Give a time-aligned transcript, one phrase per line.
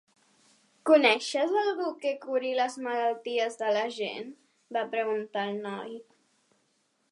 [0.89, 4.33] "Coneixes algú que curi les malalties de la gent?"
[4.79, 5.97] va preguntar el noi.